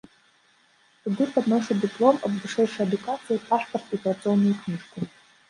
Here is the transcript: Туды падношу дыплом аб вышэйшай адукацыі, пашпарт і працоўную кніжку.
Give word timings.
Туды 1.03 1.27
падношу 1.35 1.71
дыплом 1.83 2.15
аб 2.29 2.33
вышэйшай 2.41 2.83
адукацыі, 2.87 3.43
пашпарт 3.53 3.87
і 3.95 4.01
працоўную 4.09 4.55
кніжку. 4.65 4.97